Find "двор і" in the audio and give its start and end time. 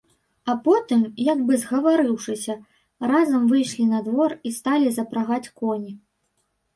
4.07-4.55